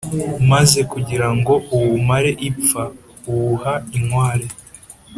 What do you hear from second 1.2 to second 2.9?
ngo uwumare ipfa,